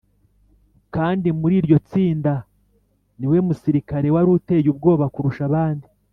kandi 0.95 1.27
muri 1.39 1.53
iryo 1.61 1.77
tsinda 1.87 2.33
ni 3.17 3.25
we 3.31 3.37
musirikare 3.47 4.07
wari 4.15 4.29
uteye 4.37 4.67
ubwoba 4.73 5.05
kurusha 5.13 5.43
abandi 5.49 5.87